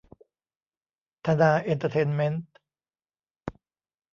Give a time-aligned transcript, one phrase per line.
[1.25, 2.45] ธนาเอนเตอร์เทนเม้นท์